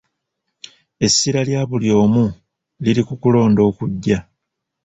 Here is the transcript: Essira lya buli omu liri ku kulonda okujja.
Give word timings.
Essira 1.05 1.41
lya 1.47 1.61
buli 1.69 1.89
omu 2.01 2.23
liri 2.83 3.01
ku 3.07 3.13
kulonda 3.21 3.61
okujja. 3.69 4.17